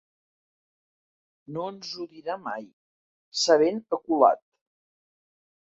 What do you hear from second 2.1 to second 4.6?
dirà mai: s'ha ben aculat.